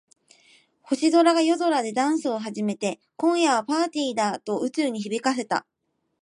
[0.81, 5.67] 星座が夜空でダンスを始めて、「今夜はパーティーだ！」と宇宙に響かせた。